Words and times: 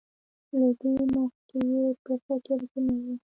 له 0.59 0.69
دې 0.79 0.93
مخکې 1.13 1.57
یې 1.71 1.85
په 2.03 2.13
فکر 2.25 2.59
کې 2.71 2.79
نه 2.85 2.93
وو. 3.03 3.13